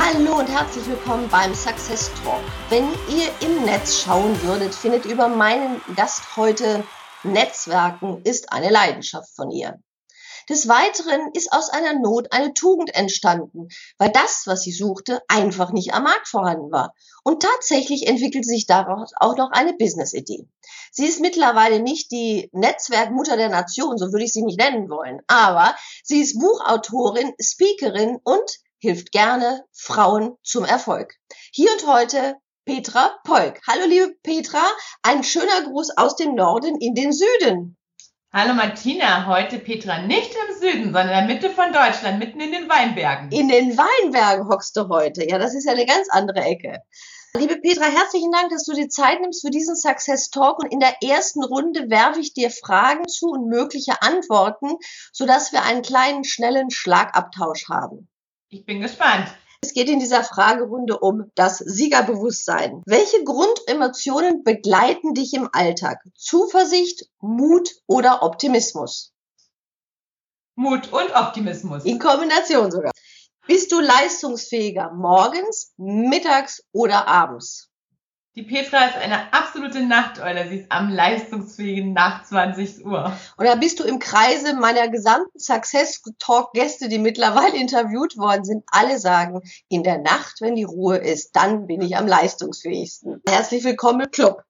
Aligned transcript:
Hallo 0.00 0.38
und 0.38 0.46
herzlich 0.46 0.86
willkommen 0.86 1.28
beim 1.28 1.52
Success 1.52 2.12
Talk. 2.22 2.40
Wenn 2.68 2.84
ihr 3.08 3.28
im 3.40 3.64
Netz 3.64 4.00
schauen 4.00 4.40
würdet, 4.42 4.72
findet 4.72 5.04
über 5.04 5.26
meinen 5.26 5.80
Gast 5.96 6.36
heute 6.36 6.84
Netzwerken 7.24 8.22
ist 8.22 8.52
eine 8.52 8.70
Leidenschaft 8.70 9.34
von 9.34 9.50
ihr. 9.50 9.80
Des 10.48 10.68
Weiteren 10.68 11.32
ist 11.34 11.52
aus 11.52 11.68
einer 11.70 11.98
Not 11.98 12.32
eine 12.32 12.54
Tugend 12.54 12.94
entstanden, 12.94 13.68
weil 13.98 14.10
das, 14.10 14.44
was 14.46 14.62
sie 14.62 14.70
suchte, 14.70 15.20
einfach 15.26 15.72
nicht 15.72 15.92
am 15.92 16.04
Markt 16.04 16.28
vorhanden 16.28 16.70
war. 16.70 16.94
Und 17.24 17.42
tatsächlich 17.42 18.06
entwickelt 18.06 18.46
sich 18.46 18.66
daraus 18.66 19.10
auch 19.16 19.36
noch 19.36 19.50
eine 19.50 19.74
Business-Idee. 19.74 20.46
Sie 20.92 21.06
ist 21.06 21.20
mittlerweile 21.20 21.80
nicht 21.80 22.12
die 22.12 22.48
Netzwerkmutter 22.52 23.36
der 23.36 23.48
Nation, 23.48 23.98
so 23.98 24.12
würde 24.12 24.24
ich 24.24 24.32
sie 24.32 24.42
nicht 24.42 24.60
nennen 24.60 24.88
wollen, 24.88 25.20
aber 25.26 25.74
sie 26.04 26.20
ist 26.20 26.38
Buchautorin, 26.38 27.34
Speakerin 27.40 28.20
und 28.22 28.58
hilft 28.78 29.12
gerne 29.12 29.64
Frauen 29.72 30.36
zum 30.42 30.64
Erfolg. 30.64 31.14
Hier 31.52 31.70
und 31.72 31.86
heute 31.86 32.36
Petra 32.64 33.18
Polk. 33.24 33.60
Hallo 33.66 33.86
liebe 33.86 34.14
Petra, 34.22 34.62
ein 35.02 35.24
schöner 35.24 35.62
Gruß 35.64 35.96
aus 35.96 36.16
dem 36.16 36.34
Norden 36.34 36.80
in 36.80 36.94
den 36.94 37.12
Süden. 37.12 37.76
Hallo 38.32 38.52
Martina, 38.52 39.26
heute 39.26 39.58
Petra 39.58 40.02
nicht 40.02 40.34
im 40.34 40.54
Süden, 40.60 40.84
sondern 40.84 41.08
in 41.08 41.12
der 41.12 41.34
Mitte 41.34 41.50
von 41.50 41.72
Deutschland, 41.72 42.18
mitten 42.18 42.40
in 42.40 42.52
den 42.52 42.68
Weinbergen. 42.68 43.32
In 43.32 43.48
den 43.48 43.76
Weinbergen 43.76 44.48
hockst 44.48 44.76
du 44.76 44.88
heute. 44.88 45.26
Ja, 45.28 45.38
das 45.38 45.54
ist 45.54 45.64
ja 45.64 45.72
eine 45.72 45.86
ganz 45.86 46.08
andere 46.10 46.42
Ecke. 46.42 46.82
Liebe 47.34 47.56
Petra, 47.56 47.86
herzlichen 47.86 48.30
Dank, 48.32 48.50
dass 48.50 48.64
du 48.64 48.74
dir 48.74 48.88
Zeit 48.88 49.20
nimmst 49.20 49.40
für 49.40 49.50
diesen 49.50 49.76
Success 49.76 50.28
Talk. 50.30 50.58
Und 50.58 50.72
in 50.72 50.80
der 50.80 51.02
ersten 51.02 51.42
Runde 51.42 51.88
werfe 51.88 52.20
ich 52.20 52.34
dir 52.34 52.50
Fragen 52.50 53.08
zu 53.08 53.28
und 53.28 53.48
mögliche 53.48 54.02
Antworten, 54.02 54.76
sodass 55.12 55.52
wir 55.52 55.62
einen 55.62 55.82
kleinen, 55.82 56.24
schnellen 56.24 56.70
Schlagabtausch 56.70 57.68
haben. 57.68 58.08
Ich 58.50 58.64
bin 58.64 58.80
gespannt. 58.80 59.28
Es 59.60 59.74
geht 59.74 59.90
in 59.90 59.98
dieser 59.98 60.24
Fragerunde 60.24 60.98
um 60.98 61.30
das 61.34 61.58
Siegerbewusstsein. 61.58 62.82
Welche 62.86 63.22
Grundemotionen 63.24 64.42
begleiten 64.42 65.12
dich 65.12 65.34
im 65.34 65.50
Alltag? 65.52 66.02
Zuversicht, 66.14 67.10
Mut 67.20 67.68
oder 67.86 68.22
Optimismus? 68.22 69.12
Mut 70.54 70.90
und 70.92 71.14
Optimismus. 71.14 71.84
In 71.84 71.98
Kombination 71.98 72.70
sogar. 72.70 72.92
Bist 73.46 73.70
du 73.70 73.80
leistungsfähiger 73.80 74.92
morgens, 74.92 75.74
mittags 75.76 76.64
oder 76.72 77.06
abends? 77.06 77.67
Die 78.38 78.44
Petra 78.44 78.86
ist 78.86 78.96
eine 78.96 79.32
absolute 79.32 79.80
Nachteule. 79.80 80.48
Sie 80.48 80.58
ist 80.58 80.70
am 80.70 80.90
leistungsfähigen 80.90 81.92
nach 81.92 82.24
20 82.24 82.86
Uhr. 82.86 83.12
Und 83.36 83.44
da 83.44 83.56
bist 83.56 83.80
du 83.80 83.82
im 83.82 83.98
Kreise 83.98 84.54
meiner 84.54 84.86
gesamten 84.86 85.40
Success 85.40 86.00
Talk 86.20 86.52
Gäste, 86.52 86.88
die 86.88 87.00
mittlerweile 87.00 87.56
interviewt 87.56 88.16
worden 88.16 88.44
sind. 88.44 88.62
Alle 88.70 89.00
sagen, 89.00 89.40
in 89.68 89.82
der 89.82 89.98
Nacht, 89.98 90.36
wenn 90.40 90.54
die 90.54 90.62
Ruhe 90.62 90.98
ist, 90.98 91.34
dann 91.34 91.66
bin 91.66 91.80
ich 91.80 91.96
am 91.96 92.06
leistungsfähigsten. 92.06 93.20
Herzlich 93.28 93.64
willkommen 93.64 94.02
im 94.02 94.10
Club. 94.12 94.44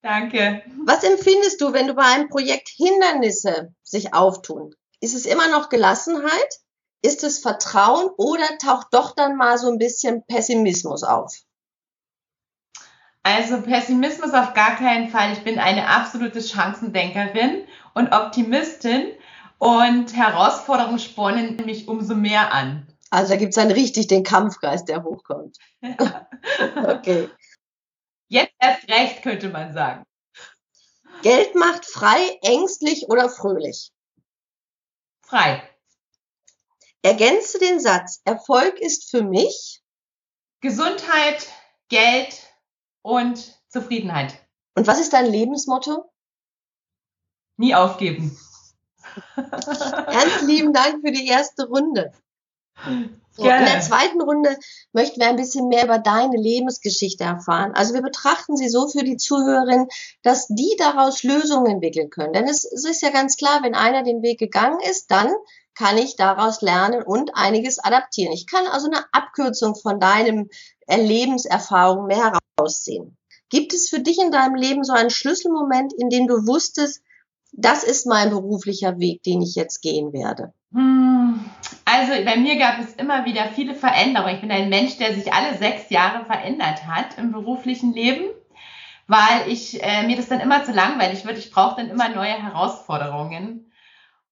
Danke. 0.00 0.62
Was 0.86 1.02
empfindest 1.02 1.60
du, 1.60 1.72
wenn 1.72 1.88
du 1.88 1.94
bei 1.94 2.04
einem 2.04 2.28
Projekt 2.28 2.68
Hindernisse 2.68 3.74
sich 3.82 4.14
auftun? 4.14 4.76
Ist 5.00 5.16
es 5.16 5.26
immer 5.26 5.48
noch 5.48 5.70
Gelassenheit? 5.70 6.60
Ist 7.02 7.24
es 7.24 7.40
Vertrauen 7.40 8.10
oder 8.16 8.46
taucht 8.62 8.86
doch 8.92 9.16
dann 9.16 9.34
mal 9.34 9.58
so 9.58 9.68
ein 9.72 9.78
bisschen 9.78 10.24
Pessimismus 10.28 11.02
auf? 11.02 11.34
Also 13.22 13.60
Pessimismus 13.62 14.32
auf 14.32 14.54
gar 14.54 14.76
keinen 14.76 15.10
Fall. 15.10 15.32
Ich 15.32 15.44
bin 15.44 15.58
eine 15.58 15.88
absolute 15.88 16.40
Chancendenkerin 16.40 17.66
und 17.94 18.12
Optimistin 18.12 19.12
und 19.58 20.14
Herausforderungen 20.14 20.98
spornen 20.98 21.56
mich 21.64 21.88
umso 21.88 22.14
mehr 22.14 22.52
an. 22.52 22.86
Also 23.10 23.32
da 23.32 23.38
gibt's 23.38 23.56
dann 23.56 23.70
richtig 23.70 24.06
den 24.06 24.22
Kampfgeist, 24.22 24.88
der 24.88 25.02
hochkommt. 25.02 25.58
okay. 25.82 27.28
Jetzt 28.28 28.52
erst 28.58 28.88
recht, 28.88 29.22
könnte 29.22 29.48
man 29.48 29.72
sagen. 29.72 30.04
Geld 31.22 31.54
macht 31.54 31.86
frei, 31.86 32.38
ängstlich 32.42 33.08
oder 33.08 33.28
fröhlich? 33.28 33.90
Frei. 35.22 35.62
Ergänze 37.02 37.58
den 37.58 37.80
Satz, 37.80 38.20
Erfolg 38.24 38.78
ist 38.78 39.10
für 39.10 39.22
mich 39.22 39.82
Gesundheit, 40.60 41.48
Geld, 41.88 42.47
und 43.08 43.58
Zufriedenheit. 43.68 44.34
Und 44.74 44.86
was 44.86 45.00
ist 45.00 45.12
dein 45.12 45.26
Lebensmotto? 45.26 46.04
Nie 47.56 47.74
aufgeben. 47.74 48.38
Ganz 49.36 50.42
lieben 50.42 50.72
Dank 50.72 51.00
für 51.04 51.10
die 51.10 51.26
erste 51.26 51.66
Runde. 51.66 52.12
So, 53.32 53.44
in 53.44 53.64
der 53.64 53.80
zweiten 53.80 54.20
Runde 54.20 54.56
möchten 54.92 55.20
wir 55.20 55.28
ein 55.28 55.36
bisschen 55.36 55.68
mehr 55.68 55.84
über 55.84 55.98
deine 55.98 56.36
Lebensgeschichte 56.36 57.24
erfahren. 57.24 57.72
Also 57.74 57.94
wir 57.94 58.02
betrachten 58.02 58.56
sie 58.56 58.68
so 58.68 58.88
für 58.88 59.02
die 59.02 59.16
Zuhörerin, 59.16 59.88
dass 60.22 60.46
die 60.48 60.76
daraus 60.78 61.22
Lösungen 61.22 61.72
entwickeln 61.72 62.10
können. 62.10 62.32
Denn 62.32 62.46
es, 62.46 62.64
es 62.64 62.84
ist 62.84 63.02
ja 63.02 63.10
ganz 63.10 63.36
klar, 63.36 63.62
wenn 63.62 63.74
einer 63.74 64.02
den 64.02 64.22
Weg 64.22 64.38
gegangen 64.38 64.80
ist, 64.80 65.10
dann 65.10 65.32
kann 65.74 65.96
ich 65.98 66.16
daraus 66.16 66.60
lernen 66.60 67.02
und 67.02 67.32
einiges 67.34 67.78
adaptieren. 67.78 68.32
Ich 68.32 68.46
kann 68.46 68.66
also 68.66 68.86
eine 68.86 69.04
Abkürzung 69.12 69.74
von 69.74 69.98
deinem 69.98 70.50
Lebenserfahrung 70.88 72.06
mehr 72.06 72.38
herausziehen. 72.58 73.16
Gibt 73.50 73.72
es 73.72 73.88
für 73.88 74.00
dich 74.00 74.18
in 74.18 74.30
deinem 74.30 74.54
Leben 74.54 74.84
so 74.84 74.92
einen 74.92 75.10
Schlüsselmoment, 75.10 75.92
in 75.94 76.10
dem 76.10 76.26
du 76.26 76.46
wusstest, 76.46 77.02
das 77.52 77.82
ist 77.82 78.06
mein 78.06 78.30
beruflicher 78.30 78.98
Weg, 78.98 79.22
den 79.22 79.40
ich 79.40 79.54
jetzt 79.54 79.80
gehen 79.80 80.12
werde? 80.12 80.52
Hm, 80.72 81.40
also 81.86 82.12
bei 82.24 82.36
mir 82.36 82.58
gab 82.58 82.78
es 82.78 82.94
immer 82.94 83.24
wieder 83.24 83.46
viele 83.54 83.74
Veränderungen. 83.74 84.34
Ich 84.34 84.40
bin 84.42 84.50
ein 84.50 84.68
Mensch, 84.68 84.98
der 84.98 85.14
sich 85.14 85.32
alle 85.32 85.56
sechs 85.56 85.88
Jahre 85.88 86.26
verändert 86.26 86.86
hat 86.86 87.16
im 87.16 87.32
beruflichen 87.32 87.94
Leben, 87.94 88.24
weil 89.06 89.50
ich 89.50 89.82
äh, 89.82 90.06
mir 90.06 90.16
das 90.16 90.28
dann 90.28 90.40
immer 90.40 90.62
zu 90.64 90.72
langweilig 90.72 91.24
wird. 91.24 91.38
Ich 91.38 91.50
brauche 91.50 91.76
dann 91.76 91.88
immer 91.88 92.10
neue 92.10 92.34
Herausforderungen. 92.34 93.67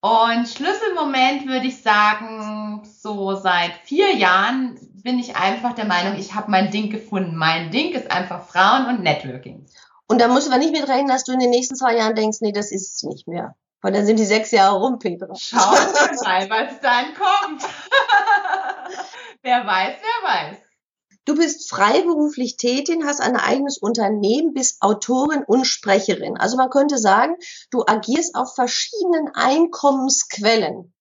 Und 0.07 0.49
Schlüsselmoment 0.49 1.49
würde 1.49 1.67
ich 1.67 1.83
sagen, 1.83 2.83
so 2.85 3.35
seit 3.35 3.73
vier 3.83 4.15
Jahren 4.15 4.79
bin 5.03 5.19
ich 5.19 5.35
einfach 5.35 5.75
der 5.75 5.87
Meinung, 5.87 6.17
ich 6.17 6.33
habe 6.35 6.49
mein 6.49 6.71
Ding 6.71 6.91
gefunden. 6.91 7.35
Mein 7.35 7.73
Ding 7.73 7.93
ist 7.93 8.09
einfach 8.13 8.47
Frauen 8.47 8.87
und 8.87 9.03
Networking. 9.03 9.67
Und 10.07 10.21
da 10.21 10.29
musst 10.29 10.47
du 10.47 10.53
aber 10.53 10.61
nicht 10.61 10.73
mit 10.73 10.89
rechnen, 10.89 11.09
dass 11.09 11.25
du 11.25 11.33
in 11.33 11.41
den 11.41 11.51
nächsten 11.51 11.75
zwei 11.75 11.97
Jahren 11.97 12.15
denkst, 12.15 12.39
nee, 12.41 12.53
das 12.53 12.71
ist 12.71 12.97
es 12.97 13.03
nicht 13.03 13.27
mehr. 13.27 13.57
Weil 13.81 13.93
dann 13.93 14.07
sind 14.07 14.21
die 14.21 14.27
sechs 14.27 14.53
Jahre 14.53 14.79
rum, 14.79 15.01
Petra. 15.01 15.35
Schauen 15.35 15.73
wir 15.73 16.25
mal, 16.25 16.51
was 16.51 16.81
dann 16.81 17.07
kommt. 17.15 17.63
wer 19.43 19.67
weiß, 19.67 19.97
wer 20.01 20.31
weiß. 20.31 20.66
Du 21.27 21.35
bist 21.35 21.69
freiberuflich 21.69 22.57
tätig, 22.57 23.03
hast 23.05 23.21
ein 23.21 23.37
eigenes 23.37 23.79
Unternehmen, 23.79 24.55
bist 24.55 24.81
Autorin 24.81 25.43
und 25.45 25.67
Sprecherin. 25.67 26.37
Also 26.37 26.57
man 26.57 26.71
könnte 26.71 26.99
sagen, 26.99 27.35
du 27.71 27.85
agierst 27.85 28.37
auf 28.37 28.55
verschiedenen 28.55 29.35
Einkommensquellen. 29.35 30.95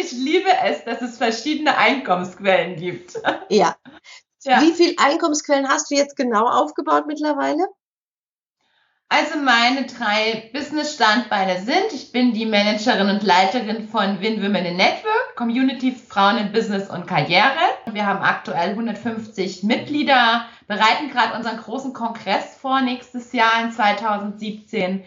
Ich 0.00 0.10
liebe 0.10 0.50
es, 0.64 0.84
dass 0.84 1.00
es 1.02 1.18
verschiedene 1.18 1.78
Einkommensquellen 1.78 2.74
gibt. 2.76 3.14
Ja. 3.48 3.76
ja. 4.42 4.60
Wie 4.60 4.72
viele 4.72 4.94
Einkommensquellen 4.98 5.68
hast 5.68 5.88
du 5.90 5.94
jetzt 5.94 6.16
genau 6.16 6.48
aufgebaut 6.48 7.04
mittlerweile? 7.06 7.68
Also 9.08 9.38
meine 9.38 9.86
drei 9.86 10.50
Business-Standbeine 10.52 11.60
sind, 11.60 11.92
ich 11.92 12.10
bin 12.10 12.32
die 12.32 12.44
Managerin 12.44 13.08
und 13.08 13.22
Leiterin 13.22 13.88
von 13.88 14.20
Win 14.20 14.42
Women 14.42 14.64
in 14.64 14.76
Network, 14.76 15.36
Community 15.36 15.92
Frauen 15.92 16.38
in 16.38 16.50
Business 16.50 16.90
und 16.90 17.06
Karriere. 17.06 17.56
Wir 17.92 18.04
haben 18.04 18.24
aktuell 18.24 18.70
150 18.70 19.62
Mitglieder, 19.62 20.46
bereiten 20.66 21.08
gerade 21.12 21.36
unseren 21.36 21.58
großen 21.58 21.92
Kongress 21.92 22.56
vor 22.60 22.80
nächstes 22.80 23.32
Jahr 23.32 23.62
in 23.62 23.70
2017 23.70 25.04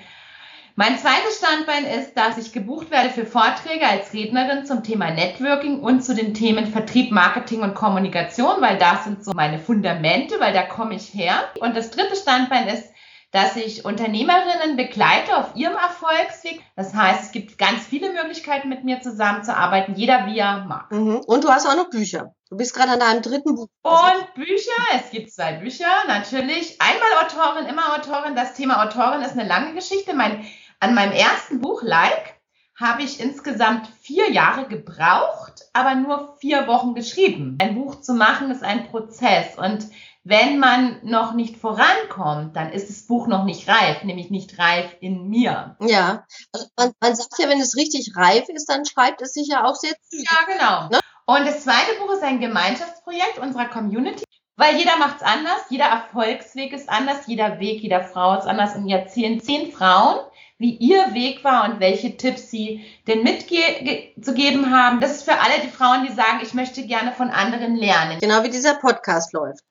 mein 0.80 0.98
zweites 0.98 1.40
Standbein 1.40 1.84
ist, 1.84 2.14
dass 2.14 2.38
ich 2.38 2.54
gebucht 2.54 2.90
werde 2.90 3.10
für 3.10 3.26
Vorträge 3.26 3.86
als 3.86 4.14
Rednerin 4.14 4.66
zum 4.66 4.82
Thema 4.82 5.12
Networking 5.12 5.82
und 5.82 6.02
zu 6.02 6.16
den 6.16 6.34
Themen 6.34 6.68
Vertrieb, 6.68 7.12
Marketing 7.12 7.64
und 7.64 7.76
Kommunikation, 7.76 8.62
weil 8.62 8.78
das 8.78 9.04
sind 9.04 9.26
so 9.26 9.34
meine 9.34 9.60
Fundamente, 9.60 10.40
weil 10.40 10.54
da 10.54 10.62
komme 10.62 10.96
ich 10.96 11.14
her. 11.14 11.50
Und 11.60 11.76
das 11.76 11.92
dritte 11.92 12.16
Standbein 12.16 12.70
ist, 12.70 12.94
dass 13.32 13.56
ich 13.56 13.86
Unternehmerinnen 13.86 14.76
begleite 14.76 15.38
auf 15.38 15.56
ihrem 15.56 15.76
Erfolgsweg. 15.76 16.62
Das 16.76 16.94
heißt, 16.94 17.26
es 17.26 17.32
gibt 17.32 17.58
ganz 17.58 17.86
viele 17.86 18.12
Möglichkeiten, 18.12 18.70
mit 18.70 18.84
mir 18.84 19.02
zusammenzuarbeiten, 19.02 19.96
jeder 19.96 20.26
wie 20.26 20.40
er 20.40 20.66
mag. 20.66 20.92
Mhm. 20.92 21.18
Und 21.28 21.44
du 21.44 21.50
hast 21.50 21.68
auch 21.68 21.76
noch 21.76 21.90
Bücher. 21.90 22.34
Du 22.50 22.58
bist 22.58 22.74
gerade 22.74 22.94
an 22.94 23.00
deinem 23.00 23.22
dritten 23.22 23.56
Buch. 23.56 23.68
Und 23.84 24.34
Bücher, 24.34 24.72
es 24.96 25.12
gibt 25.12 25.32
zwei 25.32 25.54
Bücher, 25.54 25.86
natürlich. 26.08 26.82
Einmal 26.82 27.24
Autorin, 27.24 27.68
immer 27.68 27.96
Autorin. 27.96 28.36
Das 28.36 28.56
Thema 28.56 28.84
Autorin 28.84 29.22
ist 29.22 29.34
eine 29.34 29.48
lange 29.48 29.76
Geschichte. 29.76 30.16
Mein, 30.16 30.44
an 30.80 30.96
meinem 30.96 31.12
ersten 31.12 31.62
Buch, 31.62 31.84
Like, 31.84 32.40
habe 32.80 33.04
ich 33.04 33.20
insgesamt 33.20 33.88
vier 34.02 34.32
Jahre 34.32 34.66
gebraucht, 34.66 35.66
aber 35.74 35.96
nur 35.96 36.38
vier 36.40 36.66
Wochen 36.68 36.96
geschrieben. 36.96 37.58
Ein 37.62 37.76
Buch 37.76 38.02
zu 38.02 38.14
machen 38.14 38.50
ist 38.50 38.64
ein 38.64 38.88
Prozess 38.88 39.58
und 39.58 39.86
wenn 40.30 40.60
man 40.60 41.00
noch 41.02 41.34
nicht 41.34 41.58
vorankommt, 41.58 42.56
dann 42.56 42.72
ist 42.72 42.88
das 42.88 43.08
Buch 43.08 43.26
noch 43.28 43.46
nicht 43.46 43.68
reif, 43.68 44.04
nämlich 44.04 44.30
nicht 44.30 44.60
reif 44.60 44.96
in 45.02 45.28
mir. 45.28 45.76
Ja, 45.82 46.26
also 46.54 46.68
man, 46.78 46.92
man 47.02 47.16
sagt 47.16 47.34
ja, 47.40 47.50
wenn 47.50 47.60
es 47.60 47.76
richtig 47.76 48.16
reif 48.16 48.48
ist, 48.48 48.70
dann 48.70 48.86
schreibt 48.86 49.24
es 49.24 49.34
sich 49.34 49.48
ja 49.48 49.66
auch 49.66 49.76
sehr 49.76 49.96
zügig. 50.08 50.30
Ja, 50.30 50.54
genau. 50.54 50.90
Ne? 50.90 51.00
Und 51.26 51.48
das 51.48 51.64
zweite 51.64 51.96
Buch 52.00 52.14
ist 52.14 52.24
ein 52.24 52.40
Gemeinschaftsprojekt 52.40 53.40
unserer 53.40 53.66
Community, 53.66 54.24
weil 54.56 54.78
jeder 54.78 54.98
macht 54.98 55.18
es 55.18 55.24
anders, 55.24 55.62
jeder 55.70 55.86
Erfolgsweg 55.86 56.74
ist 56.74 56.90
anders, 56.90 57.26
jeder 57.26 57.60
Weg 57.60 57.82
jeder 57.82 58.04
Frau 58.04 58.38
ist 58.38 58.46
anders 58.46 58.76
und 58.76 58.86
wir 58.86 58.98
erzählen 58.98 59.42
zehn 59.42 59.72
Frauen, 59.72 60.20
wie 60.60 60.76
ihr 60.76 61.14
Weg 61.16 61.44
war 61.44 61.68
und 61.68 61.80
welche 61.80 62.18
Tipps 62.18 62.52
sie 62.52 62.86
denn 63.08 63.24
mitzugeben 63.24 64.72
haben. 64.72 65.00
Das 65.00 65.12
ist 65.12 65.24
für 65.24 65.40
alle 65.40 65.62
die 65.64 65.70
Frauen, 65.70 66.06
die 66.06 66.14
sagen, 66.14 66.40
ich 66.44 66.54
möchte 66.54 66.86
gerne 66.86 67.14
von 67.14 67.32
anderen 67.32 67.76
lernen. 67.76 68.20
Genau 68.20 68.44
wie 68.44 68.50
dieser 68.50 68.76
Podcast 68.76 69.34
läuft. 69.34 69.64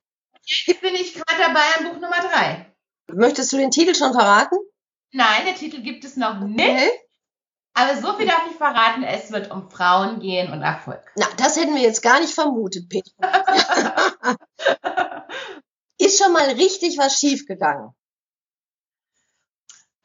Jetzt 0.44 0.80
bin 0.80 0.94
ich 0.94 1.14
gerade 1.14 1.40
dabei 1.40 1.60
an 1.78 1.84
Buch 1.84 2.00
Nummer 2.00 2.20
drei. 2.20 2.74
Möchtest 3.12 3.52
du 3.52 3.56
den 3.56 3.70
Titel 3.70 3.94
schon 3.94 4.12
verraten? 4.12 4.56
Nein, 5.12 5.46
der 5.46 5.54
Titel 5.54 5.80
gibt 5.82 6.04
es 6.04 6.16
noch 6.16 6.40
nicht. 6.40 6.60
Okay. 6.60 6.90
Aber 7.74 7.96
so 8.00 8.16
viel 8.16 8.26
darf 8.26 8.42
ich 8.50 8.56
verraten, 8.56 9.04
es 9.04 9.30
wird 9.30 9.50
um 9.50 9.70
Frauen 9.70 10.20
gehen 10.20 10.52
und 10.52 10.62
Erfolg. 10.62 11.00
Na, 11.16 11.26
das 11.36 11.56
hätten 11.56 11.74
wir 11.74 11.82
jetzt 11.82 12.02
gar 12.02 12.20
nicht 12.20 12.34
vermutet, 12.34 12.88
Petra. 12.88 13.44
Ist 15.98 16.22
schon 16.22 16.32
mal 16.32 16.48
richtig 16.50 16.98
was 16.98 17.18
schiefgegangen? 17.18 17.94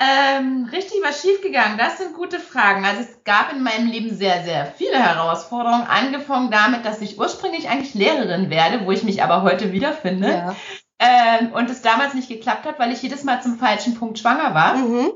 Ähm, 0.03 0.67
richtig 0.71 0.97
was 1.03 1.21
schiefgegangen? 1.21 1.77
Das 1.77 1.97
sind 1.97 2.13
gute 2.13 2.39
Fragen. 2.39 2.83
Also 2.85 3.01
es 3.01 3.23
gab 3.23 3.53
in 3.53 3.63
meinem 3.63 3.87
Leben 3.87 4.15
sehr, 4.15 4.43
sehr 4.43 4.65
viele 4.65 4.97
Herausforderungen. 4.97 5.87
Angefangen 5.87 6.51
damit, 6.51 6.85
dass 6.85 7.01
ich 7.01 7.17
ursprünglich 7.17 7.69
eigentlich 7.69 7.93
Lehrerin 7.93 8.49
werde, 8.49 8.85
wo 8.85 8.91
ich 8.91 9.03
mich 9.03 9.23
aber 9.23 9.43
heute 9.43 9.71
wiederfinde. 9.71 10.29
Ja. 10.29 10.55
Ähm, 10.99 11.53
und 11.53 11.69
es 11.69 11.81
damals 11.81 12.13
nicht 12.13 12.27
geklappt 12.27 12.65
hat, 12.65 12.79
weil 12.79 12.91
ich 12.91 13.01
jedes 13.01 13.23
Mal 13.23 13.41
zum 13.41 13.57
falschen 13.57 13.95
Punkt 13.95 14.19
schwanger 14.19 14.53
war. 14.53 14.75
Mhm. 14.75 15.11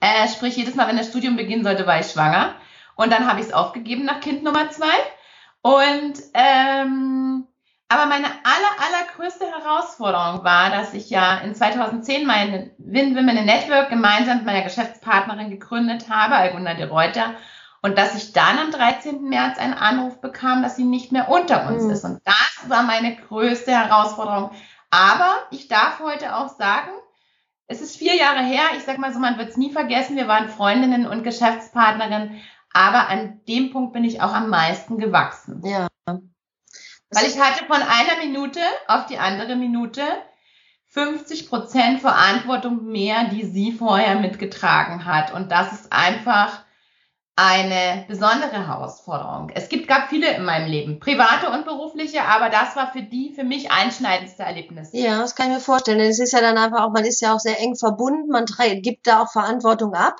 Äh, 0.00 0.28
sprich, 0.28 0.56
jedes 0.56 0.74
Mal, 0.74 0.88
wenn 0.88 0.96
das 0.96 1.08
Studium 1.08 1.36
beginnen 1.36 1.64
sollte, 1.64 1.86
war 1.86 2.00
ich 2.00 2.10
schwanger. 2.10 2.54
Und 2.96 3.12
dann 3.12 3.26
habe 3.26 3.40
ich 3.40 3.46
es 3.46 3.52
aufgegeben 3.52 4.04
nach 4.04 4.20
Kind 4.20 4.42
Nummer 4.42 4.70
zwei. 4.70 4.86
Und 5.62 6.14
ähm, 6.34 7.19
aber 7.90 8.06
meine 8.06 8.26
aller, 8.26 8.86
allergrößte 8.86 9.46
Herausforderung 9.46 10.44
war, 10.44 10.70
dass 10.70 10.94
ich 10.94 11.10
ja 11.10 11.38
in 11.38 11.56
2010 11.56 12.24
mein 12.24 12.70
Win 12.78 13.16
Women 13.16 13.44
Network 13.44 13.90
gemeinsam 13.90 14.38
mit 14.38 14.46
meiner 14.46 14.62
Geschäftspartnerin 14.62 15.50
gegründet 15.50 16.08
habe, 16.08 16.36
Alguna 16.36 16.74
de 16.74 16.86
Reuter, 16.86 17.34
und 17.82 17.98
dass 17.98 18.14
ich 18.14 18.32
dann 18.32 18.60
am 18.60 18.70
13. 18.70 19.24
März 19.24 19.58
einen 19.58 19.74
Anruf 19.74 20.20
bekam, 20.20 20.62
dass 20.62 20.76
sie 20.76 20.84
nicht 20.84 21.10
mehr 21.10 21.28
unter 21.28 21.66
uns 21.66 21.82
mhm. 21.82 21.90
ist. 21.90 22.04
Und 22.04 22.20
das 22.24 22.68
war 22.68 22.84
meine 22.84 23.16
größte 23.16 23.72
Herausforderung. 23.72 24.52
Aber 24.90 25.34
ich 25.50 25.66
darf 25.66 25.98
heute 25.98 26.36
auch 26.36 26.48
sagen, 26.48 26.90
es 27.66 27.80
ist 27.80 27.96
vier 27.96 28.14
Jahre 28.14 28.40
her. 28.40 28.62
Ich 28.76 28.84
sag 28.84 28.98
mal 28.98 29.12
so, 29.12 29.18
man 29.18 29.36
wird 29.36 29.48
es 29.48 29.56
nie 29.56 29.72
vergessen. 29.72 30.14
Wir 30.14 30.28
waren 30.28 30.48
Freundinnen 30.48 31.06
und 31.08 31.24
Geschäftspartnerinnen. 31.24 32.40
Aber 32.72 33.08
an 33.08 33.40
dem 33.48 33.72
Punkt 33.72 33.94
bin 33.94 34.04
ich 34.04 34.22
auch 34.22 34.32
am 34.32 34.48
meisten 34.48 34.98
gewachsen. 34.98 35.62
Ja. 35.64 35.88
Weil 37.10 37.26
ich 37.26 37.40
hatte 37.40 37.64
von 37.64 37.82
einer 37.82 38.24
Minute 38.24 38.60
auf 38.86 39.06
die 39.06 39.18
andere 39.18 39.56
Minute 39.56 40.02
50 40.88 41.48
Prozent 41.48 42.00
Verantwortung 42.00 42.86
mehr, 42.86 43.24
die 43.24 43.44
sie 43.44 43.72
vorher 43.72 44.16
mitgetragen 44.16 45.04
hat. 45.04 45.32
Und 45.32 45.50
das 45.52 45.72
ist 45.72 45.92
einfach 45.92 46.64
eine 47.36 48.04
besondere 48.06 48.66
Herausforderung. 48.68 49.50
Es 49.54 49.68
gibt, 49.68 49.88
gab 49.88 50.10
viele 50.10 50.34
in 50.34 50.44
meinem 50.44 50.68
Leben, 50.68 51.00
private 51.00 51.50
und 51.50 51.64
berufliche, 51.64 52.22
aber 52.22 52.50
das 52.50 52.76
war 52.76 52.92
für 52.92 53.02
die, 53.02 53.32
für 53.34 53.44
mich 53.44 53.70
einschneidendste 53.70 54.42
Erlebnis. 54.42 54.90
Ja, 54.92 55.20
das 55.20 55.34
kann 55.34 55.48
ich 55.48 55.54
mir 55.54 55.60
vorstellen. 55.60 56.00
Es 56.00 56.18
ist 56.18 56.32
ja 56.32 56.40
dann 56.40 56.58
einfach 56.58 56.82
auch, 56.82 56.92
man 56.92 57.04
ist 57.04 57.22
ja 57.22 57.34
auch 57.34 57.40
sehr 57.40 57.58
eng 57.60 57.76
verbunden, 57.76 58.28
man 58.28 58.44
gibt 58.82 59.06
da 59.06 59.22
auch 59.22 59.32
Verantwortung 59.32 59.94
ab. 59.94 60.16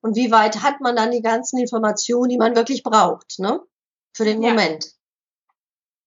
Und 0.00 0.16
wie 0.16 0.30
weit 0.30 0.62
hat 0.62 0.80
man 0.80 0.96
dann 0.96 1.12
die 1.12 1.22
ganzen 1.22 1.58
Informationen, 1.58 2.28
die 2.28 2.38
man 2.38 2.56
wirklich 2.56 2.82
braucht, 2.82 3.38
ne? 3.38 3.60
Für 4.12 4.24
den 4.24 4.40
Moment. 4.40 4.94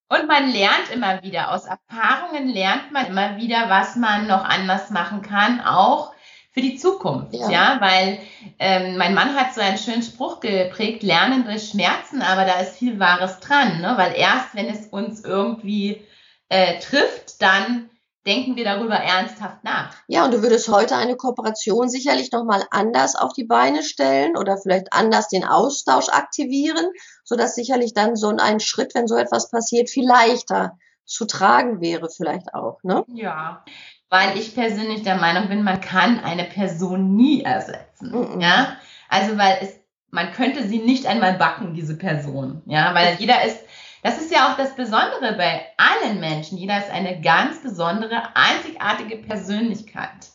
Und 0.08 0.26
man 0.26 0.50
lernt 0.50 0.90
immer 0.92 1.22
wieder, 1.22 1.52
aus 1.52 1.66
Erfahrungen 1.66 2.48
lernt 2.48 2.92
man 2.92 3.06
immer 3.06 3.36
wieder, 3.36 3.68
was 3.68 3.96
man 3.96 4.26
noch 4.26 4.44
anders 4.44 4.90
machen 4.90 5.20
kann, 5.22 5.60
auch 5.60 6.12
für 6.52 6.62
die 6.62 6.76
Zukunft, 6.76 7.34
ja, 7.34 7.50
ja? 7.50 7.76
weil 7.80 8.18
ähm, 8.58 8.96
mein 8.96 9.14
Mann 9.14 9.36
hat 9.36 9.54
so 9.54 9.60
einen 9.60 9.78
schönen 9.78 10.02
Spruch 10.02 10.40
geprägt, 10.40 11.02
lernen 11.02 11.44
durch 11.44 11.68
Schmerzen, 11.68 12.22
aber 12.22 12.46
da 12.46 12.58
ist 12.60 12.78
viel 12.78 12.98
Wahres 12.98 13.38
dran, 13.40 13.80
ne? 13.80 13.94
weil 13.96 14.14
erst 14.16 14.54
wenn 14.54 14.68
es 14.68 14.86
uns 14.86 15.22
irgendwie 15.24 16.02
äh, 16.48 16.78
trifft, 16.80 17.42
dann 17.42 17.90
denken 18.28 18.56
wir 18.56 18.64
darüber 18.64 18.94
ernsthaft 18.94 19.64
nach. 19.64 19.90
Ja, 20.06 20.24
und 20.24 20.34
du 20.34 20.42
würdest 20.42 20.68
heute 20.68 20.96
eine 20.96 21.16
Kooperation 21.16 21.88
sicherlich 21.88 22.30
nochmal 22.30 22.62
anders 22.70 23.16
auf 23.16 23.32
die 23.32 23.44
Beine 23.44 23.82
stellen 23.82 24.36
oder 24.36 24.58
vielleicht 24.58 24.92
anders 24.92 25.28
den 25.28 25.44
Austausch 25.44 26.10
aktivieren, 26.10 26.86
sodass 27.24 27.54
sicherlich 27.54 27.94
dann 27.94 28.16
so 28.16 28.28
ein 28.28 28.60
Schritt, 28.60 28.94
wenn 28.94 29.08
so 29.08 29.16
etwas 29.16 29.50
passiert, 29.50 29.88
viel 29.88 30.06
leichter 30.06 30.76
zu 31.06 31.24
tragen 31.24 31.80
wäre 31.80 32.10
vielleicht 32.10 32.52
auch, 32.52 32.82
ne? 32.82 33.02
Ja, 33.08 33.64
weil 34.10 34.36
ich 34.38 34.54
persönlich 34.54 35.02
der 35.02 35.16
Meinung 35.16 35.48
bin, 35.48 35.62
man 35.62 35.80
kann 35.80 36.20
eine 36.20 36.44
Person 36.44 37.16
nie 37.16 37.42
ersetzen, 37.42 38.10
mm 38.10 38.14
-mm. 38.14 38.42
ja? 38.42 38.76
Also, 39.08 39.38
weil 39.38 39.56
es, 39.62 39.80
man 40.10 40.32
könnte 40.32 40.68
sie 40.68 40.80
nicht 40.80 41.06
einmal 41.06 41.34
backen, 41.34 41.72
diese 41.72 41.96
Person, 41.96 42.62
ja? 42.66 42.94
Weil 42.94 43.16
jeder 43.18 43.42
ist 43.42 43.58
das 44.02 44.18
ist 44.18 44.32
ja 44.32 44.50
auch 44.50 44.56
das 44.56 44.74
Besondere 44.74 45.34
bei 45.36 45.66
allen 45.76 46.20
Menschen. 46.20 46.58
Jeder 46.58 46.78
ist 46.78 46.90
eine 46.90 47.20
ganz 47.20 47.62
besondere, 47.62 48.34
einzigartige 48.34 49.16
Persönlichkeit. 49.16 50.28